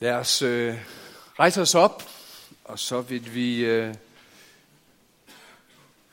[0.00, 0.74] Lad os øh,
[1.38, 2.02] rejse os op,
[2.64, 3.94] og så vil vi øh,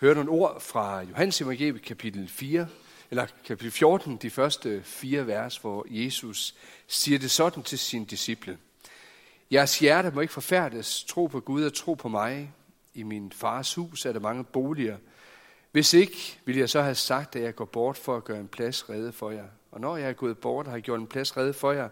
[0.02, 2.68] høre nogle ord fra Johannes Evangeliet kapitel 4,
[3.12, 6.56] eller kapitel 14, de første fire vers, hvor Jesus
[6.88, 8.58] siger det sådan til sine disciple.
[9.51, 12.54] Jeres hjerte må ikke forfærdes, tro på Gud og tro på mig.
[12.94, 14.97] I min fars hus er der mange boliger.
[15.72, 18.48] Hvis ikke, ville jeg så have sagt, at jeg går bort for at gøre en
[18.48, 19.48] plads redde for jer.
[19.72, 21.90] Og når jeg er gået bort og har gjort en plads redde for jer,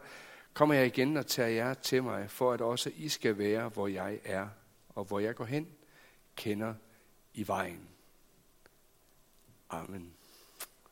[0.54, 3.88] kommer jeg igen og tager jer til mig, for at også I skal være, hvor
[3.88, 4.48] jeg er,
[4.90, 5.68] og hvor jeg går hen,
[6.36, 6.74] kender
[7.34, 7.88] i vejen.
[9.70, 10.14] Amen.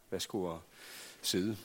[0.09, 0.59] Værsgo at
[1.21, 1.57] sidde.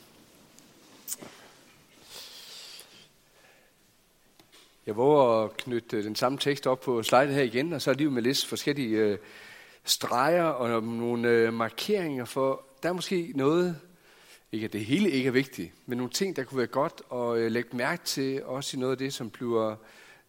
[4.87, 7.95] Jeg våger at knytte den samme tekst op på slidet her igen, og så er
[7.95, 9.19] lige med lidt forskellige øh,
[9.85, 13.81] streger og nogle øh, markeringer, for der er måske noget,
[14.55, 17.43] ikke at det hele ikke er vigtigt, men nogle ting, der kunne være godt at
[17.43, 19.77] øh, lægge mærke til, også i noget af det, som bliver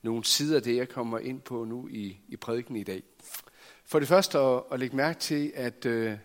[0.02, 3.04] nogle sider af det, jeg kommer ind på nu i, i prædiken i dag.
[3.86, 6.18] For det første at, at lægge mærke til, at, øh,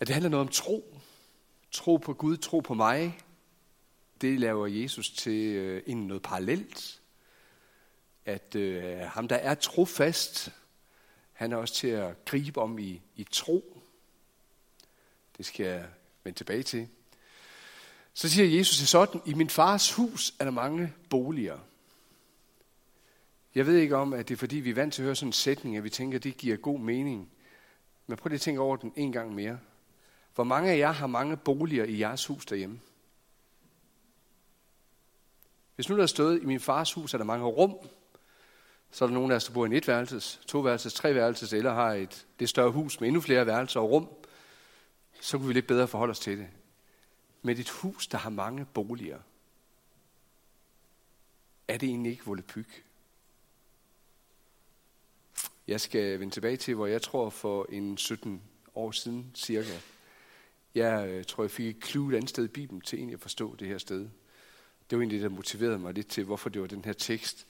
[0.00, 0.98] at det handler noget om tro.
[1.70, 3.18] Tro på Gud, tro på mig.
[4.20, 7.00] Det laver Jesus til øh, noget parallelt.
[8.24, 10.52] At øh, ham, der er trofast,
[11.32, 13.82] han er også til at gribe om i, i tro.
[15.36, 15.86] Det skal jeg
[16.28, 16.88] vende tilbage til.
[18.14, 21.58] Så siger Jesus til sådan, i min fars hus er der mange boliger.
[23.54, 25.28] Jeg ved ikke om, at det er fordi, vi er vant til at høre sådan
[25.28, 27.30] en sætning, at vi tænker, at det giver god mening.
[28.06, 29.58] Men prøv lige at tænke over den en gang mere.
[30.34, 32.80] Hvor mange af jer har mange boliger i jeres hus derhjemme?
[35.74, 37.76] Hvis nu der er stået, i min fars hus er der mange rum,
[38.90, 41.92] så er der nogen af os, der bor i en etværelses, toværelses, treværelses, eller har
[41.92, 44.08] et det større hus med endnu flere værelser og rum
[45.20, 46.48] så kunne vi lidt bedre forholde os til det.
[47.42, 49.18] Med et hus, der har mange boliger,
[51.68, 52.84] er det egentlig ikke volapyk?
[55.68, 58.42] Jeg skal vende tilbage til, hvor jeg tror for en 17
[58.74, 59.78] år siden cirka.
[60.74, 63.20] Jeg øh, tror, jeg fik et clue et andet sted i Bibelen til egentlig at
[63.20, 64.00] forstå det her sted.
[64.90, 67.46] Det var egentlig det, der motiverede mig lidt til, hvorfor det var den her tekst,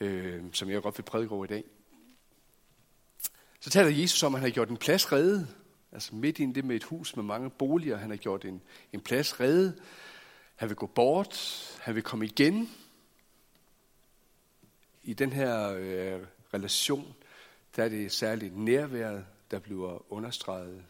[0.00, 1.64] øh, som jeg godt vil prædike over i dag.
[3.60, 5.56] Så taler Jesus om, at han har gjort en plads reddet
[5.92, 7.96] Altså midt i det med et hus med mange boliger.
[7.96, 8.62] Han har gjort en,
[8.92, 9.82] en plads reddet.
[10.56, 11.36] Han vil gå bort.
[11.80, 12.70] Han vil komme igen.
[15.02, 17.14] I den her øh, relation,
[17.76, 20.84] der er det særligt nærværet, der bliver understreget.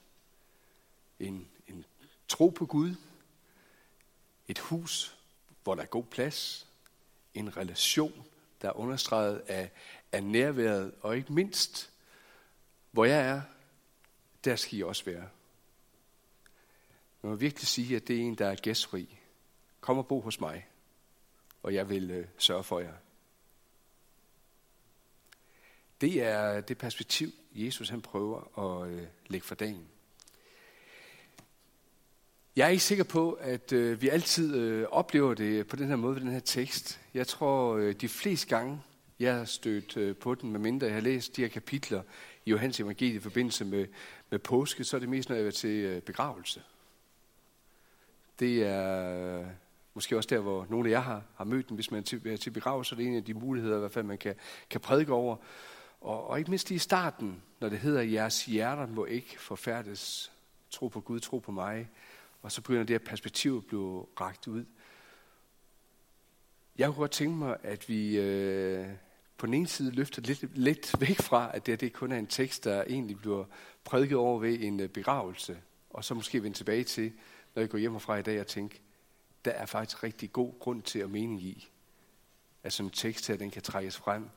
[1.21, 1.85] En, en
[2.29, 2.95] tro på Gud.
[4.49, 5.17] Et hus,
[5.63, 6.67] hvor der er god plads.
[7.35, 8.25] En relation,
[8.63, 9.71] der er understreget af,
[10.13, 10.93] af nærværet.
[11.01, 11.91] Og ikke mindst,
[12.91, 13.43] hvor jeg er,
[14.45, 15.29] der skal I også være.
[17.23, 19.19] Man må virkelig sige, at det er en, der er gæstfri.
[19.81, 20.67] Kom og bo hos mig,
[21.63, 22.95] og jeg vil øh, sørge for jer.
[26.01, 29.89] Det er det perspektiv, Jesus han prøver at øh, lægge for dagen.
[32.57, 35.97] Jeg er ikke sikker på, at øh, vi altid øh, oplever det på den her
[35.97, 37.01] måde ved den her tekst.
[37.15, 38.83] Jeg tror, øh, de fleste gange,
[39.21, 42.03] jeg har stødt øh, på den, medmindre jeg har læst de her kapitler
[42.51, 43.87] i Johannes evangeliet i forbindelse med,
[44.31, 46.63] med påske, så er det mest, når jeg er til øh, begravelse.
[48.39, 49.47] Det er øh,
[49.95, 51.75] måske også der, hvor nogle af jer har, har mødt den.
[51.75, 53.79] Hvis man er til, er til begravelse, så er det en af de muligheder, i
[53.79, 54.35] hvert fald, man kan,
[54.71, 55.37] kan prædike over.
[56.01, 60.33] Og, og ikke mindst i starten, når det hedder, jeres hjerter må ikke forfærdes.
[60.71, 61.91] Tro på Gud, tro på mig.
[62.43, 64.65] Og så begynder det her perspektiv at blive ragt ud.
[66.79, 68.87] Jeg kunne godt tænke mig, at vi øh,
[69.41, 72.27] på den ene side løfter lidt, lidt væk fra, at det, det kun er en
[72.27, 73.45] tekst, der egentlig bliver
[73.85, 75.59] prædiket over ved en øh, begravelse,
[75.91, 77.13] og så måske vende tilbage til,
[77.55, 78.79] når jeg går hjem fra i dag og tænker,
[79.45, 81.69] der er faktisk rigtig god grund til at mene i,
[82.63, 84.29] at sådan en tekst her, den kan trækkes frem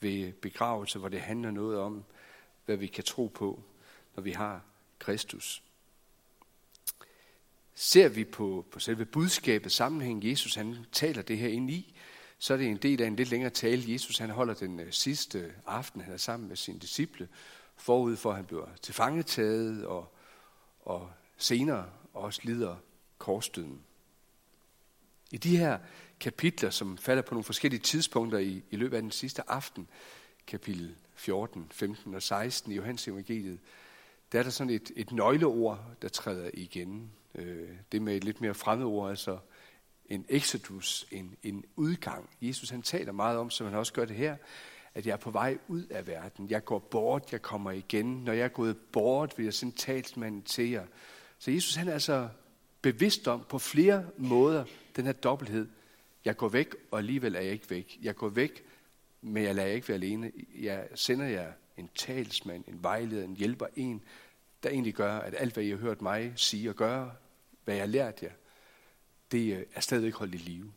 [0.00, 2.04] ved begravelse, hvor det handler noget om,
[2.64, 3.62] hvad vi kan tro på,
[4.16, 4.62] når vi har
[4.98, 5.62] Kristus.
[7.74, 11.94] Ser vi på, på selve budskabet, sammenhæng, Jesus han taler det her ind i,
[12.38, 13.92] så er det en del af en lidt længere tale.
[13.92, 17.28] Jesus han holder den øh, sidste aften, han er sammen med sine disciple,
[17.76, 20.14] forud for at han bliver tilfangetaget og,
[20.80, 22.76] og senere også lider
[23.18, 23.80] korsdøden.
[25.30, 25.78] I de her
[26.20, 29.88] kapitler, som falder på nogle forskellige tidspunkter i, i løbet af den sidste aften,
[30.46, 33.58] kapitel 14, 15 og 16 i Johannes evangeliet,
[34.32, 37.10] der er der sådan et, et nøgleord, der træder igen.
[37.34, 39.38] Øh, det med et lidt mere fremmed ord, altså
[40.08, 42.30] en exodus, en, en udgang.
[42.40, 44.36] Jesus han taler meget om, som han også gør det her,
[44.94, 46.50] at jeg er på vej ud af verden.
[46.50, 48.24] Jeg går bort, jeg kommer igen.
[48.24, 50.86] Når jeg er gået bort, vil jeg sende talsmanden til jer.
[51.38, 52.28] Så Jesus han er altså
[52.82, 54.64] bevidst om på flere måder
[54.96, 55.68] den her dobbelthed.
[56.24, 57.98] Jeg går væk, og alligevel er jeg ikke væk.
[58.02, 58.64] Jeg går væk,
[59.22, 60.32] men jeg lader jer ikke være alene.
[60.58, 64.02] Jeg sender jer en talsmand, en vejleder, en hjælper, en,
[64.62, 67.12] der egentlig gør, at alt, hvad I har hørt mig sige og gøre,
[67.64, 68.30] hvad jeg har lært jer,
[69.32, 70.72] det øh, er stadigvæk holdt i live.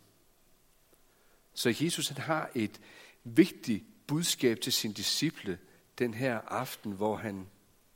[1.53, 2.81] Så Jesus han har et
[3.23, 5.59] vigtigt budskab til sine disciple
[5.97, 7.47] den her aften, hvor han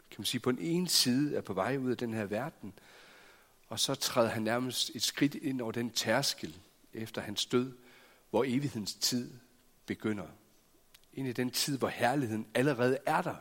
[0.10, 2.74] kan man sige, på den ene side er på vej ud af den her verden,
[3.68, 6.58] og så træder han nærmest et skridt ind over den tærskel
[6.94, 7.74] efter hans død,
[8.30, 9.34] hvor evighedens tid
[9.86, 10.28] begynder.
[11.14, 13.36] Ind i den tid, hvor herligheden allerede er der,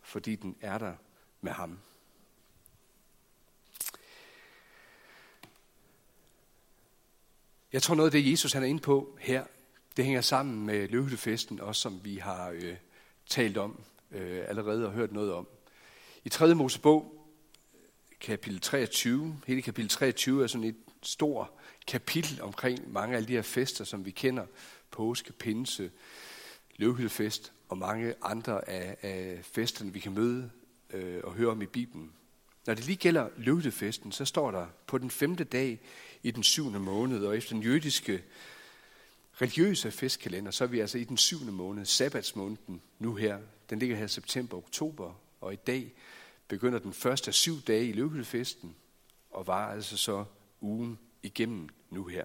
[0.00, 0.94] fordi den er der
[1.40, 1.78] med ham.
[7.72, 9.44] Jeg tror noget af det, Jesus han er inde på her,
[9.96, 12.76] det hænger sammen med løvhyttefesten, også som vi har øh,
[13.26, 13.80] talt om
[14.10, 15.48] øh, allerede og hørt noget om.
[16.24, 16.54] I 3.
[16.54, 17.26] Mosebog,
[18.20, 21.48] kapitel 23, hele kapitel 23 er sådan et stort
[21.86, 24.46] kapitel omkring mange af de her fester, som vi kender.
[24.90, 25.90] Påske, pinse,
[26.76, 30.50] løvhyttefest og mange andre af, af festerne, vi kan møde
[30.90, 32.12] øh, og høre om i Bibelen.
[32.66, 35.80] Når det lige gælder løvhyttefesten, så står der på den femte dag
[36.22, 38.22] i den syvende måned, og efter den jødiske
[39.42, 43.38] religiøse festkalender, så er vi altså i den syvende måned, sabbatsmåneden nu her.
[43.70, 45.92] Den ligger her september og oktober, og i dag
[46.48, 48.76] begynder den første af syv dage i løvhyttefesten,
[49.30, 50.24] og var altså så
[50.60, 52.24] ugen igennem nu her.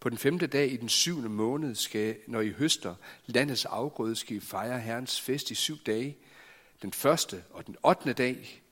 [0.00, 2.94] På den femte dag i den syvende måned skal, når I høster
[3.26, 6.16] landets afgrøde, skal I fejre Herrens fest i syv dage.
[6.82, 8.62] Den første og den ottende dag,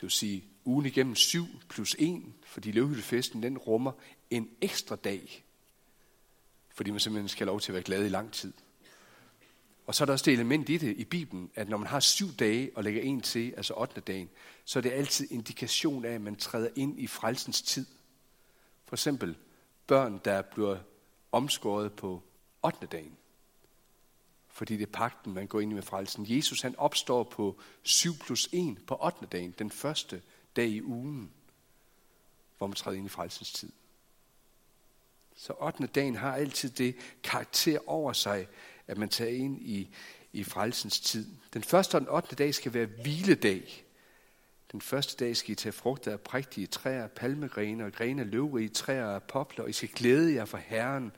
[0.00, 3.92] det vil sige ugen igennem syv plus en, fordi løvhyttefesten den rummer
[4.30, 5.44] en ekstra dag,
[6.74, 8.52] fordi man simpelthen skal have lov til at være glad i lang tid.
[9.86, 12.00] Og så er der også det element i det i Bibelen, at når man har
[12.00, 14.00] syv dage og lægger en til, altså 8.
[14.00, 14.30] dagen,
[14.64, 17.86] så er det altid indikation af, at man træder ind i frelsens tid.
[18.84, 19.36] For eksempel
[19.86, 20.78] børn, der bliver
[21.32, 22.22] omskåret på
[22.64, 22.86] 8.
[22.86, 23.16] dagen.
[24.60, 26.26] Fordi det er pakten, man går ind i med frelsen.
[26.28, 29.26] Jesus han opstår på 7 plus 1 på 8.
[29.26, 30.22] dagen, den første
[30.56, 31.30] dag i ugen,
[32.58, 33.72] hvor man træder ind i frelsens tid.
[35.36, 35.86] Så 8.
[35.86, 38.48] dagen har altid det karakter over sig,
[38.86, 39.88] at man tager ind i,
[40.32, 41.26] i frelsens tid.
[41.54, 42.36] Den første og den 8.
[42.36, 43.84] dag skal være hviledag.
[44.72, 48.68] Den første dag skal I tage frugter af prægtige træer, palmegrene og grene af løvrige
[48.68, 51.12] træer og popler, og I skal glæde jer for Herren,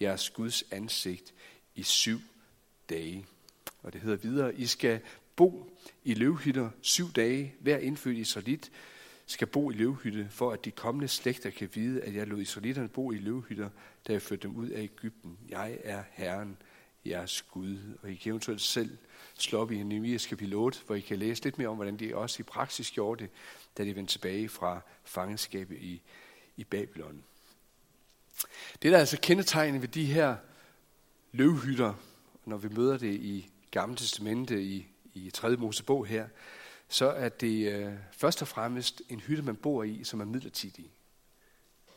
[0.00, 1.34] jeres Guds ansigt,
[1.74, 2.20] i syv
[2.88, 3.26] dage.
[3.82, 5.00] Og det hedder videre, I skal
[5.36, 7.54] bo i løvhytter syv dage.
[7.60, 8.70] Hver indfødt israelit
[9.26, 12.88] skal bo i løvhytte, for at de kommende slægter kan vide, at jeg lod israelitterne
[12.88, 13.70] bo i løvhytter,
[14.08, 15.38] da jeg førte dem ud af Ægypten.
[15.48, 16.56] Jeg er Herren,
[17.06, 17.78] jeres Gud.
[18.02, 18.98] Og I kan eventuelt selv
[19.34, 22.16] slå op i Nehemias kapitel 8, hvor I kan læse lidt mere om, hvordan de
[22.16, 23.30] også i praksis gjorde det,
[23.78, 26.02] da de vendte tilbage fra fangenskabet i,
[26.56, 27.24] i Babylon.
[28.82, 30.36] Det, der er altså kendetegnet ved de her
[31.32, 31.94] løvhytter,
[32.48, 35.56] når vi møder det i Gamle Testamente i, i 3.
[35.56, 36.28] Mosebog her,
[36.88, 40.90] så er det øh, først og fremmest en hytte, man bor i, som er midlertidig.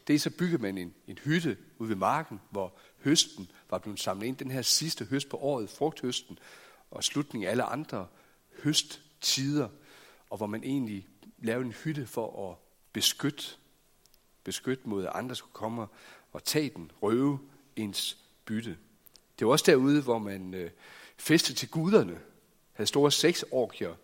[0.08, 4.00] Det er så bygger man en, en hytte ude ved marken, hvor høsten var blevet
[4.00, 4.38] samlet ind.
[4.38, 6.40] Den her sidste høst på året, frugthøsten,
[6.92, 8.08] og slutningen af alle andre
[8.64, 9.70] høsttider,
[10.30, 11.08] og hvor man egentlig
[11.38, 12.58] lavede en hytte for at
[12.94, 13.44] beskytte,
[14.44, 15.88] beskytte mod, at andre skulle komme
[16.32, 17.40] og tage den, røve
[17.76, 18.78] ens bytte.
[19.42, 20.72] Det var også derude, hvor man øh,
[21.18, 22.22] festede til guderne,
[22.72, 23.96] havde store sexorgier,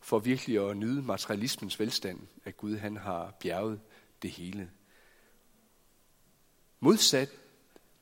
[0.00, 3.80] for virkelig at nyde materialismens velstand, at Gud han har bjerget
[4.22, 4.70] det hele.
[6.80, 7.30] Modsat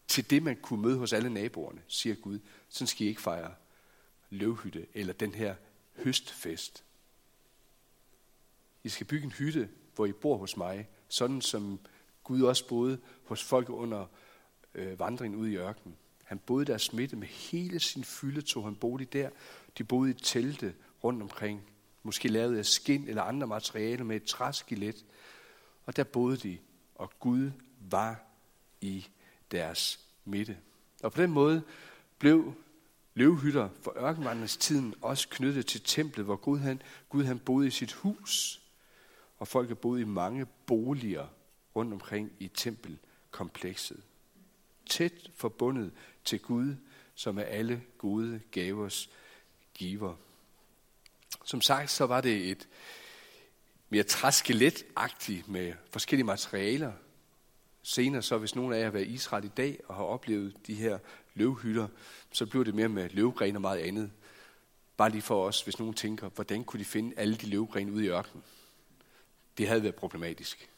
[0.09, 2.39] til det, man kunne møde hos alle naboerne, siger Gud,
[2.69, 3.55] så skal I ikke fejre
[4.31, 5.55] løvhytte eller den her
[5.97, 6.85] høstfest.
[8.85, 11.81] I skal bygge en hytte, hvor I bor hos mig, sådan som
[12.25, 14.07] Gud også boede hos folk under
[14.75, 15.97] øh, vandringen ud i ørkenen.
[16.27, 19.31] Han boede der smitte med hele sin fylde, tog han bolig der.
[19.79, 21.63] De boede i telte rundt omkring,
[22.03, 25.05] måske lavet af skind eller andre materialer med et træskelet.
[25.85, 26.59] Og der boede de,
[26.95, 28.21] og Gud var
[28.81, 29.07] i
[29.51, 30.59] deres midte.
[31.03, 31.63] Og på den måde
[32.19, 32.55] blev
[33.15, 37.71] løvhytter for ørkenvandrens tiden også knyttet til templet, hvor Gud han, Gud han boede i
[37.71, 38.63] sit hus,
[39.39, 41.27] og folk boede i mange boliger
[41.77, 44.03] rundt omkring i tempelkomplekset.
[44.87, 45.93] Tæt forbundet
[46.25, 46.75] til Gud,
[47.15, 49.11] som er alle gode gavers
[49.75, 50.15] giver.
[51.45, 52.69] Som sagt, så var det et
[53.89, 56.93] mere træskeletagtigt med forskellige materialer.
[57.83, 60.67] Senere så, hvis nogen af jer har været i Israel i dag og har oplevet
[60.67, 60.99] de her
[61.35, 61.89] løvhytter,
[62.33, 64.11] så bliver det mere med løvgrene og meget andet.
[64.97, 68.05] Bare lige for os, hvis nogen tænker, hvordan kunne de finde alle de løvgrene ude
[68.05, 68.45] i ørkenen?
[69.59, 70.71] Det havde været problematisk.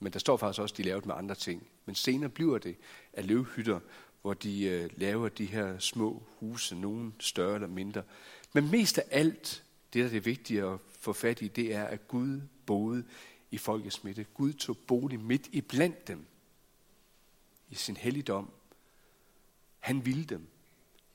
[0.00, 1.66] Men der står faktisk også, at de lavede med andre ting.
[1.84, 2.76] Men senere bliver det
[3.12, 3.80] af løvhytter,
[4.22, 8.02] hvor de øh, laver de her små huse, nogen større eller mindre.
[8.52, 11.84] Men mest af alt, det der er det vigtige at få fat i, det er,
[11.84, 13.04] at Gud boede
[13.50, 14.26] i folkets midte.
[14.34, 16.26] Gud tog bolig midt i blandt dem
[17.70, 18.50] i sin helligdom.
[19.78, 20.46] Han ville dem.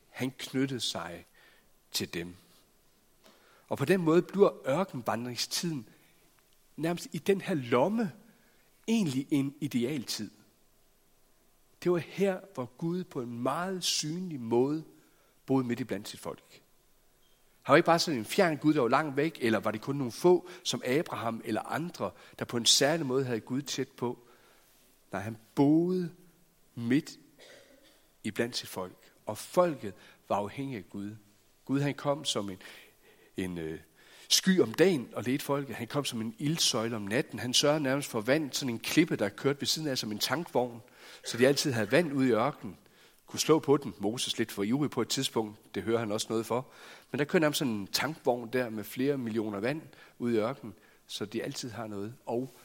[0.10, 1.26] Han knyttede sig
[1.92, 2.36] til dem.
[3.70, 5.88] Og på den måde bliver ørkenvandringstiden
[6.78, 8.12] nærmest i den her lomme
[8.88, 10.32] egentlig en idealtid.
[11.84, 14.84] Det var her, hvor Gud på en meget synlig måde
[15.46, 16.62] boede midt i blandt sit folk.
[17.62, 19.82] Han var ikke bare sådan en fjern Gud, der var langt væk, eller var det
[19.82, 23.88] kun nogle få, som Abraham eller andre, der på en særlig måde havde Gud tæt
[23.88, 24.20] på.
[25.12, 26.12] Nej, han boede
[26.76, 27.20] midt
[28.24, 29.94] i blandt sit folk, og folket
[30.30, 31.16] var afhængig af Gud.
[31.66, 32.58] Gud han kom som en,
[33.38, 33.80] en øh,
[34.34, 35.76] sky om dagen og ledte folket.
[35.76, 37.40] Han kom som en ildsøjle om natten.
[37.40, 40.20] Han sørgede nærmest for vand, sådan en klippe, der kørte ved siden af som en
[40.20, 40.82] tankvogn,
[41.26, 42.78] så de altid havde vand ude i ørkenen.
[43.28, 43.94] Kunne slå på den.
[44.00, 46.68] Moses lidt for ivrig på et tidspunkt, det hører han også noget for.
[47.12, 49.82] Men der kører nærmest sådan en tankvogn der med flere millioner vand
[50.20, 50.74] ude i ørkenen,
[51.08, 52.16] så de altid har noget.
[52.26, 52.56] Og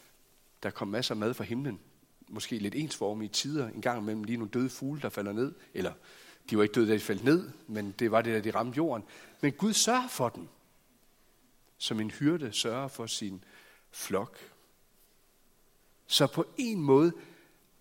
[0.62, 1.80] der kom masser af mad fra himlen.
[2.28, 5.54] Måske lidt ensformige tider, en gang imellem lige nogle døde fugle, der falder ned.
[5.74, 5.92] Eller
[6.50, 8.76] de var ikke døde, da de faldt ned, men det var det, da de ramte
[8.76, 9.04] jorden.
[9.40, 10.48] Men Gud sørger for dem
[11.78, 13.44] som en hyrde sørger for sin
[13.90, 14.38] flok.
[16.06, 17.12] Så på en måde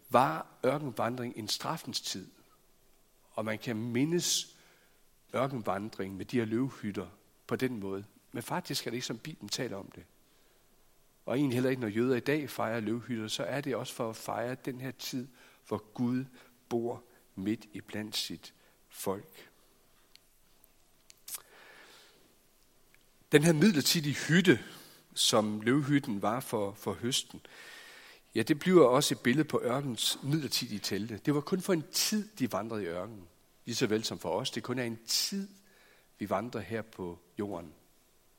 [0.09, 2.31] var ørkenvandring en straffens tid.
[3.31, 4.57] Og man kan mindes
[5.35, 7.07] ørkenvandring med de her løvhytter
[7.47, 8.05] på den måde.
[8.31, 10.03] Men faktisk er det ikke som Bibelen taler om det.
[11.25, 14.09] Og egentlig heller ikke, når jøder i dag fejrer løvhytter, så er det også for
[14.09, 15.27] at fejre den her tid,
[15.67, 16.25] hvor Gud
[16.69, 17.03] bor
[17.35, 18.53] midt i blandt sit
[18.89, 19.49] folk.
[23.31, 24.59] Den her midlertidige hytte,
[25.13, 27.41] som løvhytten var for, for høsten,
[28.35, 31.19] ja, det bliver også et billede på ørkens midlertidige telte.
[31.25, 33.27] Det var kun for en tid, de vandrede i ørkenen.
[33.65, 34.51] Lige så vel som for os.
[34.51, 35.47] Det kun er en tid,
[36.19, 37.73] vi vandrer her på jorden.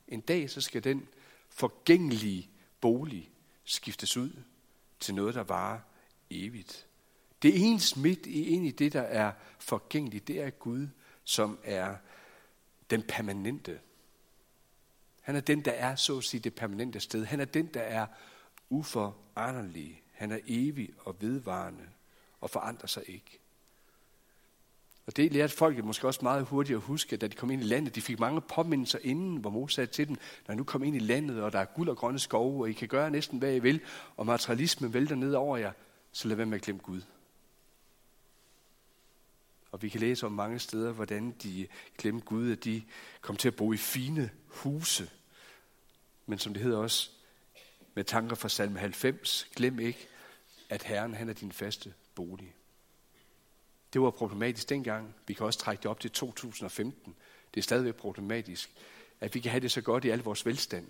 [0.09, 1.09] En dag, så skal den
[1.49, 2.51] forgængelige
[2.81, 3.31] bolig
[3.65, 4.31] skiftes ud
[5.01, 5.81] til noget, der varer
[6.31, 6.87] evigt.
[7.43, 10.89] Det eneste midt i ind i det, der er forgængeligt, det er Gud,
[11.25, 11.97] som er
[12.91, 13.79] den permanente.
[15.27, 17.25] Han er den, der er, så at sige, det permanente sted.
[17.25, 18.07] Han er den, der er
[18.71, 20.03] uforanderlig.
[20.13, 21.85] Han er evig og vedvarende
[22.41, 23.39] og forandrer sig ikke.
[25.07, 27.65] Og det lærte folket måske også meget hurtigt at huske, da de kom ind i
[27.65, 27.95] landet.
[27.95, 30.17] De fik mange påmindelser inden, hvor Moses sagde til dem,
[30.47, 32.71] når I nu kom ind i landet, og der er guld og grønne skove, og
[32.71, 33.81] I kan gøre næsten, hvad I vil,
[34.17, 35.73] og materialismen vælter ned over jer,
[36.13, 37.03] så lad være med at glemme Gud.
[39.77, 41.67] Og vi kan læse om mange steder, hvordan de
[41.99, 42.83] glemte Gud, at de
[43.21, 45.11] kom til at bo i fine huse.
[46.27, 47.11] Men som det hedder også,
[47.95, 50.09] med tanker fra salme 90, glem ikke,
[50.69, 52.55] at Herren han er din faste bolig.
[53.93, 55.15] Det var problematisk dengang.
[55.27, 57.15] Vi kan også trække det op til 2015.
[57.55, 58.71] Det er stadigvæk problematisk,
[59.21, 60.87] at vi kan have det så godt i al vores velstand,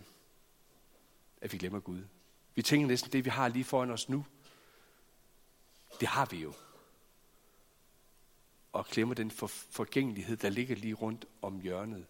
[1.40, 2.02] at vi glemmer Gud.
[2.55, 4.26] Vi tænker næsten, det vi har lige foran os nu,
[6.00, 6.52] det har vi jo
[8.76, 12.06] og glemmer den for, forgængelighed, der ligger lige rundt om hjørnet.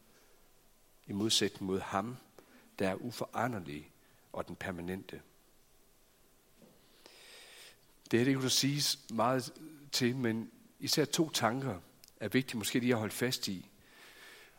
[1.07, 2.17] I modsætning mod ham,
[2.79, 3.91] der er uforanderlig
[4.33, 5.23] og den permanente.
[8.11, 9.53] Det her det kunne der siges meget
[9.93, 11.81] til, men især to tanker
[12.21, 13.69] er vigtige måske lige at holde fast i,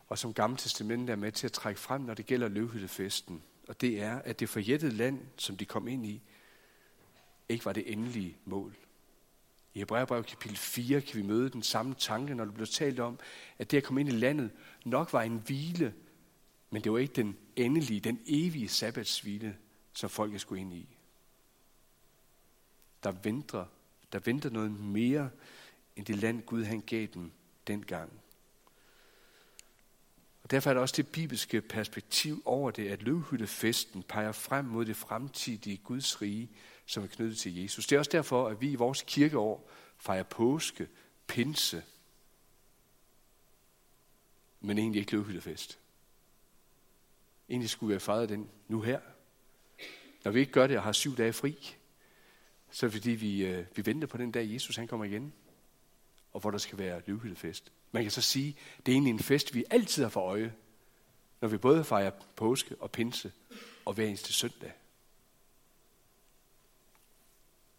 [0.08, 3.44] og som Gamle testamentet er med til at trække frem, når det gælder løvhyttefesten.
[3.68, 6.22] Og det er, at det forjættede land, som de kom ind i,
[7.50, 8.76] ikke var det endelige mål.
[9.78, 13.20] I Hebræerbrev kapitel 4 kan vi møde den samme tanke, når det bliver talt om,
[13.60, 14.52] at det at komme ind i landet
[14.86, 15.94] nok var en hvile,
[16.70, 19.58] men det var ikke den endelige, den evige sabbatshvile,
[19.94, 20.98] som folket skulle ind i.
[23.04, 23.66] Der venter,
[24.12, 25.30] der venter noget mere
[25.96, 27.32] end det land, Gud han gav dem
[27.68, 28.12] dengang.
[30.48, 34.86] Og derfor er der også det bibelske perspektiv over det, at løvhyttefesten peger frem mod
[34.86, 36.50] det fremtidige Guds rige,
[36.86, 37.88] som er knyttet til Jesus.
[37.88, 40.88] Det er også derfor, at vi i vores kirkeår fejrer påske,
[41.27, 41.84] pinse,
[44.60, 45.80] men egentlig ikke løvhyttefest.
[47.50, 49.00] Egentlig skulle vi have fejret den nu her.
[50.24, 51.75] Når vi ikke gør det og har syv dage fri,
[52.72, 55.34] så er det fordi, vi, øh, vi venter på den dag, Jesus han kommer igen,
[56.34, 57.72] og hvor der skal være løvhyttefest.
[57.91, 60.53] Man kan så sige, det er egentlig en fest, vi altid har for øje,
[61.41, 63.32] når vi både fejrer påske og pinse
[63.86, 64.74] og hver eneste søndag.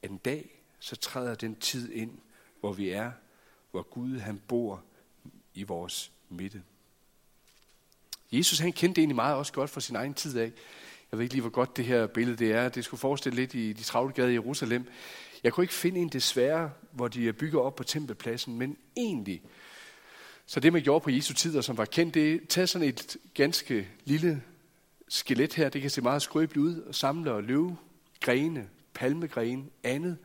[0.03, 2.19] En dag, så træder den tid ind,
[2.61, 3.13] hvor vi er,
[3.71, 4.83] hvor Gud han bor
[5.55, 6.63] i vores midte.
[8.33, 10.53] Jesus han kendte egentlig meget også godt fra sin egen tid af.
[11.13, 12.69] Jeg ved ikke lige, hvor godt det her billede det er.
[12.69, 14.89] Det skulle forestille lidt i de travle gader i Jerusalem.
[15.43, 19.43] Jeg kunne ikke finde en desværre, hvor de er bygget op på tempelpladsen, men egentlig.
[20.51, 22.89] Så det, man gjorde på Jesu tid, og som var kendt, det er tage sådan
[22.89, 24.43] et ganske lille
[25.09, 25.69] skelet her.
[25.69, 27.77] Det kan se meget skrøbeligt ud, og samle og løve
[28.21, 30.19] grene, palmegrene, andet.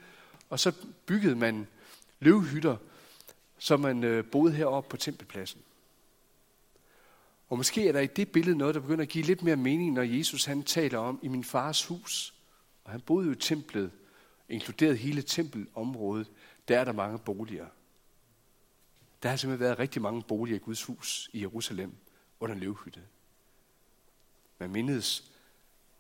[0.50, 0.72] Og så
[1.06, 1.68] byggede man
[2.20, 2.78] løvhytter,
[3.58, 5.62] så man øh, boede heroppe på tempelpladsen.
[7.50, 9.94] Og måske er der i det billede noget, der begynder at give lidt mere mening,
[9.94, 12.34] når Jesus han taler om i min fars hus.
[12.84, 13.92] Og han boede jo i templet,
[14.50, 16.32] inkluderet hele tempelområdet.
[16.68, 17.66] Der er der mange boliger.
[19.24, 21.96] Der har simpelthen været rigtig mange boliger i Guds hus i Jerusalem
[22.40, 23.02] under løvhytte.
[24.60, 25.32] Man mindes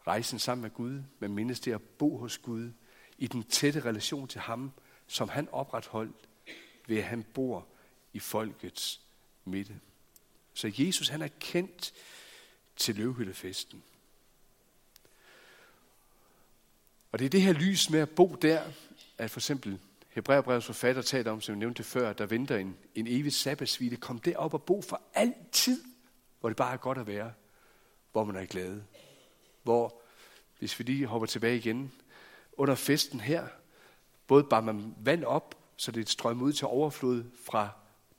[0.08, 1.03] rejsen sammen med Gud.
[1.20, 2.72] Man mindes det at bo hos Gud
[3.18, 4.72] i den tætte relation til ham,
[5.08, 6.30] som han opretholdt
[6.88, 7.68] ved at han bor
[8.13, 9.01] i folkets
[9.46, 9.80] midte.
[10.53, 11.94] Så Jesus han er kendt
[12.75, 13.84] til løvhyttefesten.
[17.12, 18.72] Og det er det her lys med at bo der,
[19.18, 19.80] at for eksempel
[20.13, 23.96] Hebræerbrevets forfatter taler om, som jeg nævnte før, at der venter en, en evig sabbatsvile.
[23.96, 25.84] Kom derop og bo for altid,
[26.39, 27.32] hvor det bare er godt at være,
[28.12, 28.82] hvor man er glad.
[29.63, 30.01] Hvor,
[30.60, 31.91] hvis vi lige hopper tilbage igen,
[32.58, 33.48] under festen her,
[34.27, 37.70] både bare man vand op, så det strømmer ud til overflod fra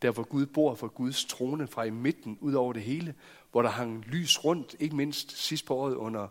[0.02, 3.14] der hvor Gud bor, fra Guds trone fra i midten, ud over det hele,
[3.52, 6.28] hvor der hang lys rundt, ikke mindst sidst på året under,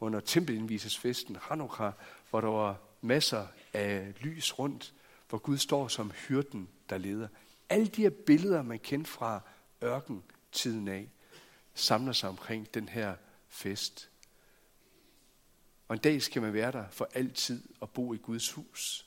[0.00, 1.92] under tempelindvisesfesten, Hanukkah,
[2.30, 4.94] hvor der var masser af lys rundt,
[5.28, 7.28] hvor Gud står som hyrden, der leder.
[7.68, 9.40] Alle de her billeder, man kendte fra
[9.82, 11.08] ørken-tiden af,
[11.74, 13.14] samler sig omkring den her
[13.48, 14.10] fest.
[15.88, 19.06] Og en dag skal man være der for altid og bo i Guds hus.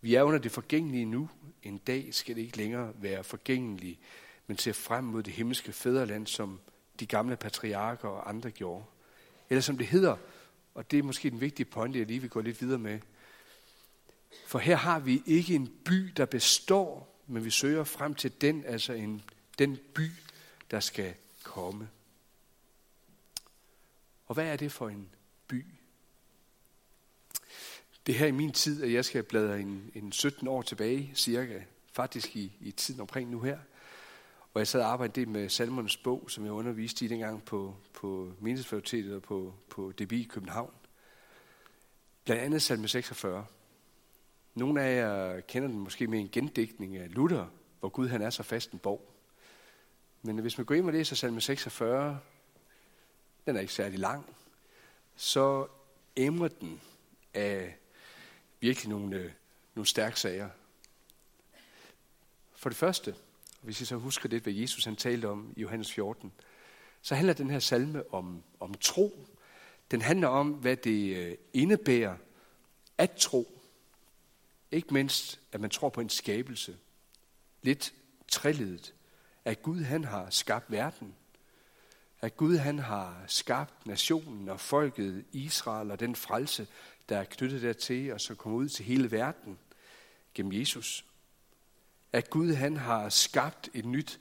[0.00, 1.28] Vi er under det forgængelige nu.
[1.62, 4.00] En dag skal det ikke længere være forgængeligt,
[4.46, 6.60] men ser frem mod det himmelske fædreland, som
[7.00, 8.84] de gamle patriarker og andre gjorde.
[9.50, 10.16] Eller som det hedder,
[10.74, 13.00] og det er måske den vigtige pointe, jeg lige vil gå lidt videre med.
[14.46, 18.64] For her har vi ikke en by, der består, men vi søger frem til den,
[18.64, 19.22] altså en,
[19.58, 20.10] den by,
[20.70, 21.88] der skal komme.
[24.26, 25.08] Og hvad er det for en
[25.48, 25.66] by?
[28.06, 31.62] Det her i min tid, at jeg skal bladre en, en 17 år tilbage, cirka,
[31.92, 33.58] faktisk i, i tiden omkring nu her.
[34.54, 38.32] Og jeg sad og arbejdede med Salmernes bog, som jeg underviste i dengang på, på
[38.40, 40.70] Mindesfakultetet og på, på DB i København.
[42.24, 43.46] Blandt andet salme 46.
[44.54, 47.46] Nogle af jer kender den måske med en gendækning af Luther,
[47.80, 49.10] hvor Gud han er så fast en borg.
[50.22, 52.20] Men hvis man går ind og læser salme 46,
[53.46, 54.36] den er ikke særlig lang,
[55.16, 55.66] så
[56.16, 56.80] emmer den
[57.34, 57.76] af
[58.60, 59.30] virkelig nogle, øh,
[59.74, 60.48] nogle stærke sager.
[62.56, 63.14] For det første,
[63.60, 66.32] hvis I så husker det, hvad Jesus han talte om i Johannes 14,
[67.02, 69.26] så handler den her salme om, om tro.
[69.90, 72.16] Den handler om, hvad det øh, indebærer
[72.98, 73.53] at tro.
[74.74, 76.76] Ikke mindst, at man tror på en skabelse.
[77.62, 77.94] Lidt
[78.28, 78.94] træledet.
[79.44, 81.14] At Gud han har skabt verden.
[82.20, 86.66] At Gud han har skabt nationen og folket Israel og den frelse,
[87.08, 89.58] der er knyttet dertil, og så kommer ud til hele verden
[90.34, 91.04] gennem Jesus.
[92.12, 94.20] At Gud han har skabt et nyt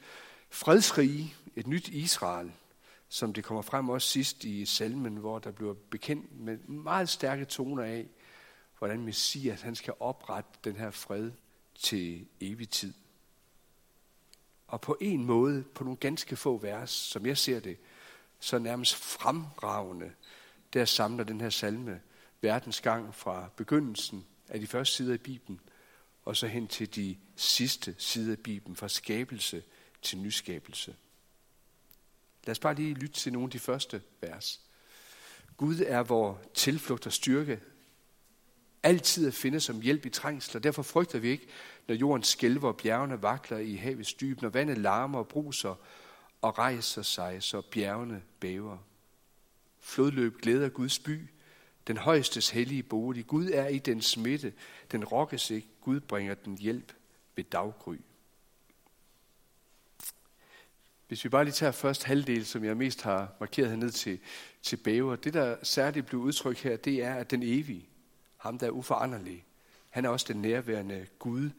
[0.49, 2.51] fredsrige, et nyt Israel,
[3.09, 7.45] som det kommer frem også sidst i salmen, hvor der bliver bekendt med meget stærke
[7.45, 8.07] toner af,
[8.83, 11.31] hvordan Messias han skal oprette den her fred
[11.75, 12.93] til evig tid.
[14.67, 17.77] Og på en måde, på nogle ganske få vers, som jeg ser det,
[18.39, 20.11] så nærmest fremragende,
[20.73, 22.01] der samler den her salme
[22.41, 25.59] verdens gang fra begyndelsen af de første sider i Bibelen,
[26.25, 29.63] og så hen til de sidste sider af Bibelen, fra skabelse
[30.01, 30.95] til nyskabelse.
[32.45, 34.61] Lad os bare lige lytte til nogle af de første vers.
[35.57, 37.59] Gud er vor tilflugt og styrke,
[38.83, 40.61] altid at finde som hjælp i trængsler.
[40.61, 41.47] Derfor frygter vi ikke,
[41.87, 45.75] når jorden skælver og bjergene vakler i havets dyb, når vandet larmer og bruser
[46.41, 48.77] og rejser sig, så bjergene bæver.
[49.79, 51.19] Flodløb glæder Guds by,
[51.87, 53.27] den højestes hellige bolig.
[53.27, 54.53] Gud er i den smitte,
[54.91, 55.67] den rokkes ikke.
[55.81, 56.93] Gud bringer den hjælp
[57.35, 57.95] ved daggry.
[61.07, 64.19] Hvis vi bare lige tager først halvdel, som jeg mest har markeret herned til,
[64.61, 65.15] til bæver.
[65.15, 67.89] Det, der særligt blev udtrykt her, det er, at den evige,
[68.43, 69.45] ham der er uforanderlig,
[69.89, 71.49] han er også den nærværende Gud,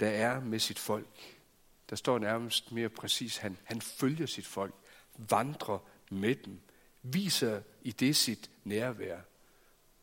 [0.00, 1.36] der er med sit folk.
[1.90, 4.74] Der står nærmest mere præcis, han, han følger sit folk,
[5.18, 5.78] vandrer
[6.10, 6.60] med dem,
[7.02, 9.20] viser i det sit nærvær.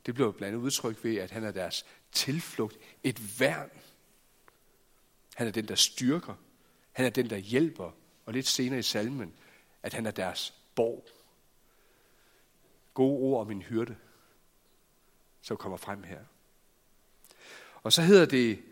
[0.06, 3.70] Det blev blandt andet udtrykt ved, at han er deres tilflugt, et værn.
[5.36, 6.36] Han er den, der styrker.
[6.92, 7.92] Han er den, der hjælper.
[8.26, 9.34] Og lidt senere i salmen,
[9.84, 11.08] at han er deres borg.
[12.94, 13.96] gode ord om en hyrde,
[15.42, 16.20] som kommer frem her.
[17.84, 18.64] Og så hedder det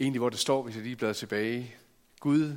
[0.00, 1.76] egentlig, hvor det står, hvis jeg lige bladrer tilbage,
[2.20, 2.56] Gud,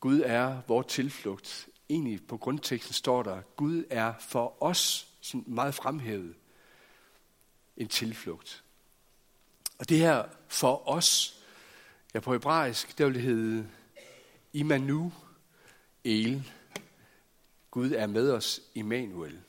[0.00, 1.68] Gud er vores tilflugt.
[1.88, 6.34] Egentlig på grundteksten står der, Gud er for os, sådan meget fremhævet,
[7.76, 8.64] en tilflugt.
[9.78, 11.40] Og det her for os,
[12.14, 13.68] ja på hebraisk, der vil det hedde
[14.52, 15.12] Imanu
[16.04, 16.52] El.
[17.70, 19.40] Gud er med os, Immanuel.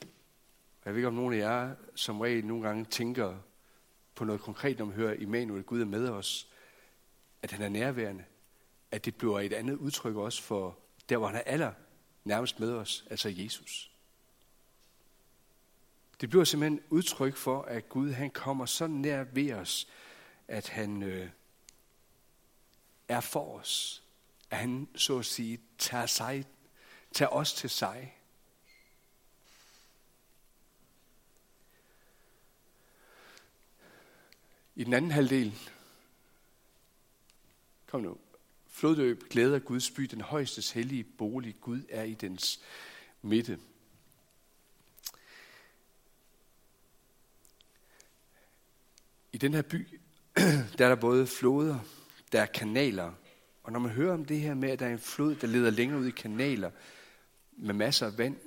[0.87, 3.37] Jeg ved ikke, om nogen af jer som regel nogle gange tænker
[4.15, 6.49] på noget konkret, når man hører Immanuel, Gud er med os,
[7.41, 8.23] at han er nærværende,
[8.91, 11.71] at det bliver et andet udtryk også for der, hvor han er aller
[12.23, 13.91] nærmest med os, altså Jesus.
[16.21, 19.87] Det bliver simpelthen udtryk for, at Gud han kommer så nær ved os,
[20.47, 21.29] at han øh,
[23.07, 24.03] er for os.
[24.51, 26.45] At han, så at sige, tager, sig,
[27.13, 28.16] tager os til sig.
[34.77, 35.53] I den anden halvdel,
[37.87, 38.17] kom nu,
[38.67, 41.55] floddøb glæder Guds by, den højstes hellige bolig.
[41.61, 42.61] Gud er i dens
[43.21, 43.59] midte.
[49.33, 49.99] I den her by,
[50.77, 51.79] der er der både floder,
[52.31, 53.13] der er kanaler,
[53.63, 55.69] og når man hører om det her med, at der er en flod, der leder
[55.69, 56.71] længere ud i kanaler
[57.51, 58.37] med masser af vand,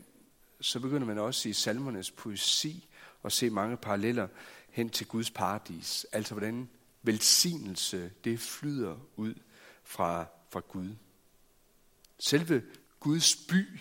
[0.61, 2.89] så begynder man også i salmernes poesi
[3.25, 4.29] at se mange paralleller
[4.71, 6.07] hen til Guds paradis.
[6.13, 6.69] Altså hvordan
[7.03, 9.35] velsignelse, det flyder ud
[9.85, 10.95] fra, fra Gud.
[12.19, 12.63] Selve
[13.01, 13.81] Guds by,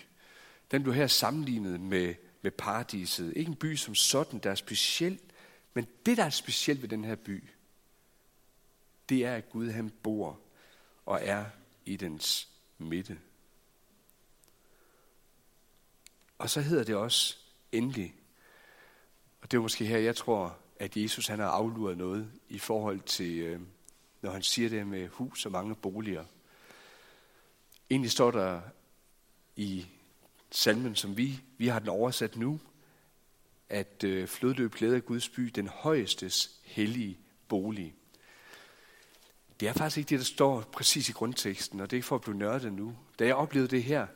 [0.71, 3.33] den blev her sammenlignet med, med paradiset.
[3.35, 5.19] Ikke en by som sådan, der er speciel,
[5.73, 7.43] men det, der er specielt ved den her by,
[9.09, 10.39] det er, at Gud han bor
[11.05, 11.45] og er
[11.85, 13.19] i dens midte.
[16.37, 17.37] Og så hedder det også
[17.71, 18.15] endelig,
[19.41, 22.99] og det er måske her, jeg tror, at Jesus han har afluret noget i forhold
[22.99, 23.59] til, øh,
[24.21, 26.25] når han siger det med hus og mange boliger.
[27.89, 28.61] Egentlig står der
[29.55, 29.85] i
[30.51, 32.59] salmen, som vi, vi har den oversat nu,
[33.69, 37.95] at øh, flodløb glæder Guds by, den højestes hellige bolig.
[39.59, 42.15] Det er faktisk ikke det, der står præcis i grundteksten, og det er ikke for
[42.15, 42.97] at blive nørdet nu.
[43.19, 44.07] Da jeg oplevede det her,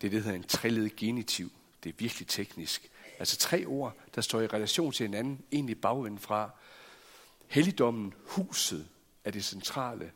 [0.00, 1.52] det er det, der hedder en trillet genitiv.
[1.84, 2.90] Det er virkelig teknisk.
[3.18, 6.50] Altså tre ord, der står i relation til hinanden, egentlig bagvendt fra.
[7.46, 8.88] Helligdommen, huset,
[9.24, 10.12] er det centrale.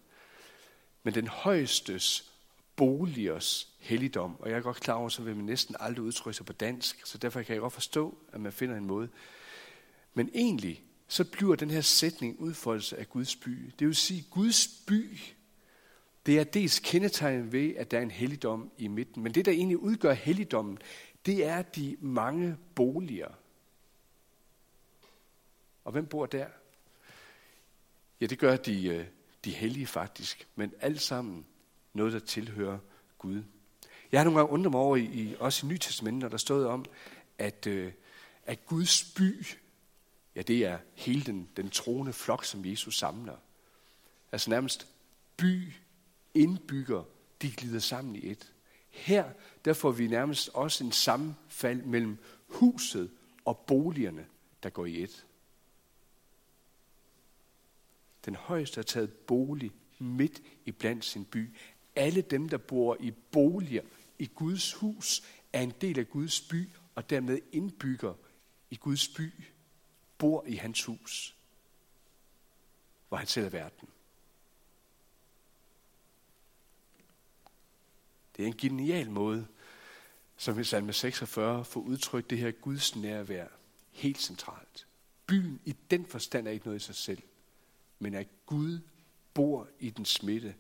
[1.03, 2.33] Men den højestes
[2.77, 6.47] boligers helligdom, og jeg er godt klar over, så vil man næsten aldrig udtrykke sig
[6.47, 9.09] på dansk, så derfor kan jeg godt forstå, at man finder en måde.
[10.15, 13.73] Men egentlig, så bliver den her sætning udfoldelse af Guds by.
[13.79, 15.19] Det vil sige, Guds by,
[16.27, 19.23] det er dels kendetegnet ved, at der er en helligdom i midten.
[19.23, 20.79] Men det, der egentlig udgør helligdommen,
[21.27, 23.29] det er de mange boliger.
[25.85, 26.47] Og hvem bor der?
[28.21, 29.07] Ja, det gør de, øh,
[29.45, 31.47] de hellige faktisk, men alt sammen
[31.93, 32.79] noget, der tilhører
[33.19, 33.43] Gud.
[34.13, 36.65] Jeg har nogle gange undret mig over, i, i, også i Nytestamentet, når der stod
[36.65, 36.85] om,
[37.39, 37.93] at, øh,
[38.45, 39.47] at Guds by,
[40.35, 43.37] ja, det er hele den, den troende flok, som Jesus samler.
[44.33, 44.89] Altså nærmest
[45.37, 45.73] by,
[46.35, 47.05] indbygger,
[47.43, 48.53] de glider sammen i et.
[48.93, 49.33] Her,
[49.65, 53.11] der får vi nærmest også en sammenfald mellem huset
[53.45, 54.27] og boligerne,
[54.63, 55.27] der går i et.
[58.25, 61.57] Den højeste har taget bolig midt i blandt sin by.
[61.97, 63.83] Alle dem, der bor i boliger
[64.19, 68.15] i Guds hus, er en del af Guds by, og dermed indbygger
[68.71, 69.33] i Guds by,
[70.19, 71.37] bor i hans hus,
[73.09, 73.89] hvor han selv er verden.
[78.43, 79.47] Det er en genial måde,
[80.37, 83.47] som i salme 46 får udtrykt det her Guds nærvær
[83.91, 84.87] helt centralt.
[85.27, 87.23] Byen i den forstand er ikke noget i sig selv,
[87.99, 88.81] men at Gud
[89.35, 90.55] bor i den smitte,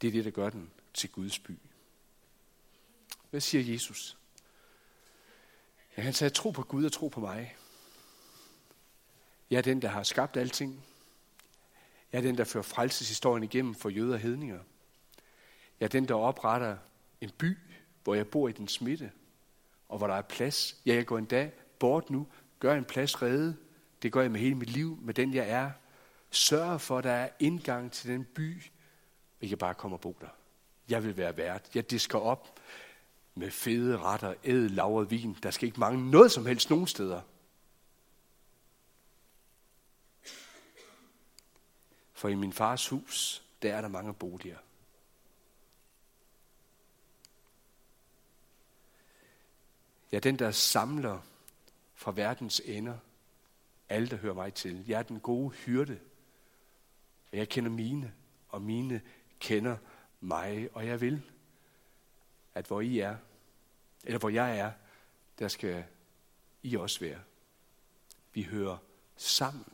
[0.00, 1.58] det er det, der gør den til Guds by.
[3.30, 4.18] Hvad siger Jesus?
[5.96, 7.56] Ja, han sagde, tro på Gud og tro på mig.
[9.50, 10.84] Jeg er den, der har skabt alting.
[12.12, 14.60] Jeg er den, der fører frelseshistorien igennem for jøder og hedninger.
[15.80, 16.76] Jeg er den, der opretter
[17.20, 17.58] en by,
[18.04, 19.12] hvor jeg bor i den smitte,
[19.88, 20.76] og hvor der er plads.
[20.86, 22.26] Ja, jeg går en dag bort nu,
[22.58, 23.56] gør en plads redde.
[24.02, 25.70] Det gør jeg med hele mit liv, med den jeg er.
[26.30, 28.62] Sørg for, at der er indgang til den by.
[29.40, 30.28] Vi kan bare komme og bo der.
[30.88, 31.74] Jeg vil være vært.
[31.74, 32.60] Jeg disker op
[33.34, 35.36] med fede retter, æd, lavret vin.
[35.42, 37.20] Der skal ikke mangle noget som helst nogen steder.
[42.12, 44.58] For i min fars hus, der er der mange boliger.
[50.14, 51.20] Jeg er den der samler
[51.94, 52.98] fra verdens ender.
[53.88, 54.84] Alle, der hører mig til.
[54.88, 56.00] Jeg er den gode hyrde.
[57.32, 58.14] Og jeg kender mine,
[58.48, 59.00] og mine
[59.40, 59.76] kender
[60.20, 60.68] mig.
[60.72, 61.22] Og jeg vil,
[62.54, 63.16] at hvor I er,
[64.04, 64.72] eller hvor jeg er,
[65.38, 65.84] der skal
[66.62, 67.20] I også være.
[68.32, 68.76] Vi hører
[69.16, 69.72] sammen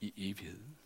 [0.00, 0.76] i evigheden.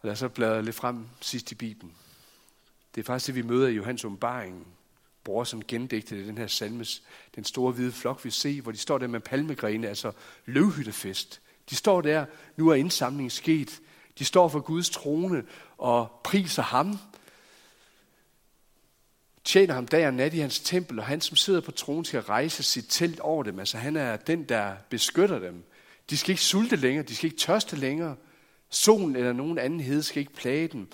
[0.00, 1.96] Og lad os så bladre lidt frem sidst i Bibelen.
[2.94, 4.66] Det er faktisk det, vi møder i Johannes åbenbaring.
[5.24, 7.02] Bror, som gendægtede den her salmes,
[7.34, 10.12] den store hvide flok, vi ser, hvor de står der med palmegrene, altså
[10.46, 11.40] løvhyttefest.
[11.70, 12.26] De står der,
[12.56, 13.80] nu er indsamlingen sket.
[14.18, 15.44] De står for Guds trone
[15.78, 16.98] og priser ham.
[19.44, 22.20] Tjener ham dag og nat i hans tempel, og han som sidder på tronen skal
[22.20, 23.58] rejse sit telt over dem.
[23.58, 25.64] Altså han er den, der beskytter dem.
[26.10, 28.16] De skal ikke sulte længere, de skal ikke tørste længere.
[28.70, 30.88] Solen eller nogen anden hede skal ikke plage dem.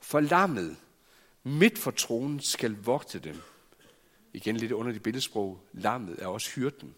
[0.00, 0.76] For lammet
[1.48, 3.42] midt for tronen skal vogte dem.
[4.32, 5.60] Igen lidt under det billedsprog.
[5.72, 6.94] Lammet er også hyrden.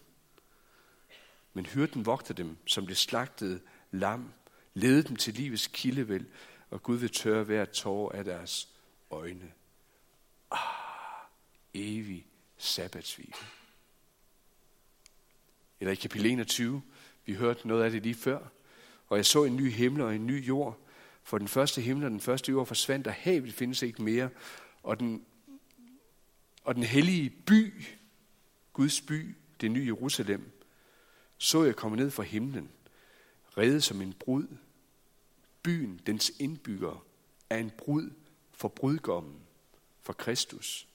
[1.53, 3.61] Men hyrden vogter dem, som det slagtede
[3.91, 4.33] lam,
[4.75, 6.27] lede dem til livets kildevæld,
[6.71, 8.69] og Gud vil tørre hver tårer af deres
[9.11, 9.53] øjne.
[10.51, 10.59] Ah,
[11.75, 12.27] evig
[12.59, 13.33] sabbatsvile.
[15.81, 16.83] Eller i kapitel 21,
[17.27, 18.39] vi hørte noget af det lige før,
[19.09, 20.79] og jeg så en ny himmel og en ny jord,
[21.31, 24.31] for den første himmel og den første jord forsvandt, og havet findes ikke mere.
[24.83, 25.25] Og den,
[26.65, 27.85] og den hellige by,
[28.73, 30.51] Guds by, det nye Jerusalem,
[31.39, 32.71] så jeg komme ned fra himlen,
[33.59, 34.47] reddet som en brud.
[35.63, 37.07] Byen, dens indbygger,
[37.51, 38.11] er en brud
[38.53, 39.41] for brudgommen,
[40.03, 40.89] for Kristus.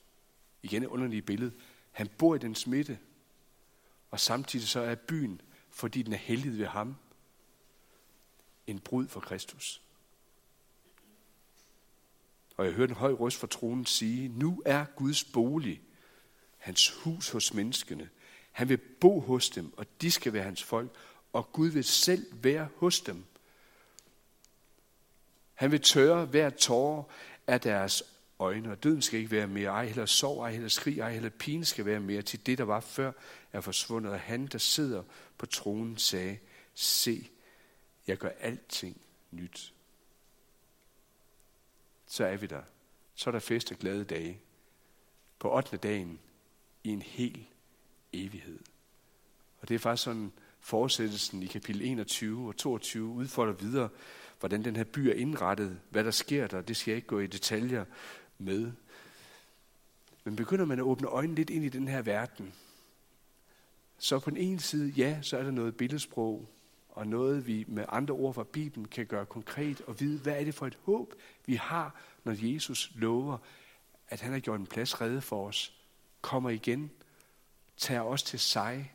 [0.64, 1.52] Igen et underligt billede.
[1.92, 3.00] Han bor i dens midte,
[4.12, 6.96] og samtidig så er byen, fordi den er hellig ved ham,
[8.68, 9.85] en brud for Kristus.
[12.58, 15.82] Og jeg hørte en høj røst fra tronen sige, nu er Guds bolig,
[16.58, 18.10] hans hus hos menneskene.
[18.52, 20.92] Han vil bo hos dem, og de skal være hans folk,
[21.34, 23.24] og Gud vil selv være hos dem.
[25.54, 27.04] Han vil tørre hver tårer
[27.48, 28.04] af deres
[28.40, 29.70] øjne, og døden skal ikke være mere.
[29.70, 32.22] Ej heller sorg, ej heller skrig, ej heller pine skal være mere.
[32.22, 33.12] Til det, der var før,
[33.54, 34.12] er forsvundet.
[34.12, 35.04] Og han, der sidder
[35.38, 36.38] på tronen, sagde,
[36.74, 37.30] se,
[38.08, 39.74] jeg gør alting nyt
[42.16, 42.62] så er vi der.
[43.16, 44.42] Så er der fest og glade dage.
[45.40, 45.78] På 8.
[45.78, 46.20] dagen
[46.84, 47.48] i en hel
[48.14, 48.60] evighed.
[49.60, 53.90] Og det er faktisk sådan fortsættelsen i kapitel 21 og 22 udfolder videre,
[54.40, 57.20] hvordan den her by er indrettet, hvad der sker der, det skal jeg ikke gå
[57.20, 57.86] i detaljer
[58.38, 58.72] med.
[60.24, 62.54] Men begynder man at åbne øjnene lidt ind i den her verden,
[63.98, 66.55] så på den ene side, ja, så er der noget billedsprog,
[66.96, 70.44] og noget, vi med andre ord fra Bibelen kan gøre konkret og vide, hvad er
[70.44, 71.14] det for et håb,
[71.46, 73.38] vi har, når Jesus lover,
[74.08, 75.74] at han har gjort en plads redde for os,
[76.22, 76.92] kommer igen,
[77.78, 78.94] tager os til sig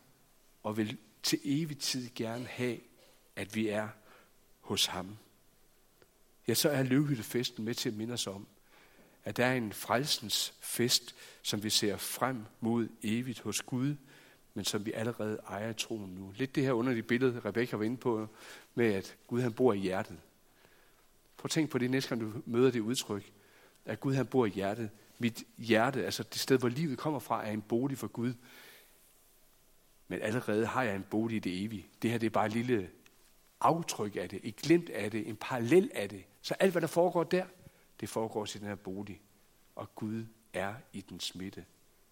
[0.63, 2.79] og vil til evig tid gerne have,
[3.37, 3.89] at vi er
[4.61, 5.17] hos ham.
[6.49, 8.47] Ja, så er løvhyttefesten med til at minde os om,
[9.25, 13.97] at der er en frelsens fest, som vi ser frem mod evigt hos Gud,
[14.61, 16.33] men som vi allerede ejer troen nu.
[16.37, 18.29] Lidt det her underlige billede, Rebecca var inde på,
[18.75, 20.19] med at Gud han bor i hjertet.
[21.37, 23.33] Prøv at tænk på det næste gang, du møder det udtryk,
[23.85, 24.91] at Gud han bor i hjertet.
[25.19, 28.35] Mit hjerte, altså det sted, hvor livet kommer fra, er en bolig for Gud.
[30.09, 31.87] Men allerede har jeg en bolig i det evige.
[32.03, 32.91] Det her det er bare et lille
[33.61, 36.25] aftryk af det, et glimt af det, en parallel af det.
[36.43, 37.45] Så alt, hvad der foregår der,
[38.01, 39.21] det foregår i den her bolig.
[39.77, 41.65] Og Gud er i den smitte.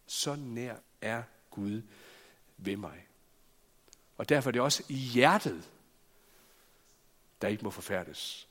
[0.06, 1.82] Så nær er Gud
[2.58, 3.06] ved mig.
[4.16, 5.70] Og derfor er det også i hjertet,
[7.42, 8.48] der ikke må forfærdes.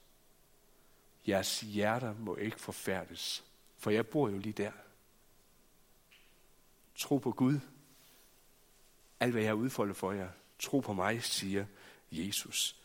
[1.27, 3.43] Jeres hjerter må ikke forfærdes,
[3.77, 4.71] for jeg bor jo lige der.
[6.95, 7.59] Tro på Gud.
[9.19, 11.65] Alt hvad jeg har udfoldet for jer, tro på mig, siger
[12.11, 12.81] Jesus.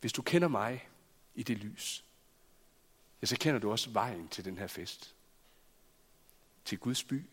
[0.00, 0.88] Hvis du kender mig
[1.34, 2.04] i det lys,
[3.22, 5.14] ja, så kender du også vejen til den her fest.
[6.64, 7.24] Til Guds by,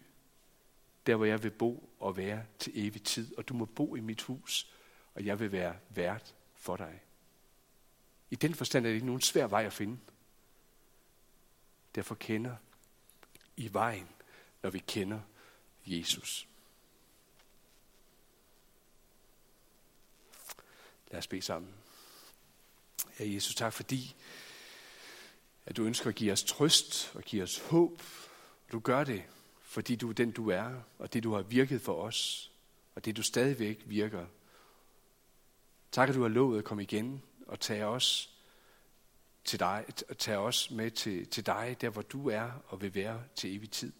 [1.05, 3.37] der hvor jeg vil bo og være til evig tid.
[3.37, 4.71] Og du må bo i mit hus,
[5.13, 7.01] og jeg vil være vært for dig.
[8.29, 9.97] I den forstand er det ikke nogen svær vej at finde.
[11.95, 12.55] Derfor kender
[13.57, 14.09] i vejen,
[14.63, 15.19] når vi kender
[15.85, 16.47] Jesus.
[21.11, 21.73] Lad os bede sammen.
[23.19, 24.15] Ja, Jesus, tak fordi,
[25.65, 28.01] at du ønsker at give os trøst og give os håb.
[28.71, 29.23] Du gør det
[29.75, 32.51] fordi du er den, du er, og det, du har virket for os,
[32.95, 34.25] og det, du stadigvæk virker.
[35.91, 38.35] Tak, at du har lovet at komme igen og tage os
[39.43, 39.85] til dig,
[40.17, 43.71] tage os med til, til dig, der hvor du er og vil være til evig
[43.71, 43.93] tid.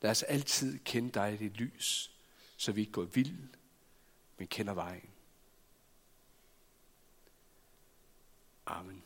[0.00, 2.16] Lad os altid kende dig i dit lys,
[2.56, 3.38] så vi ikke går vild,
[4.38, 5.10] men kender vejen.
[8.66, 9.05] Amen.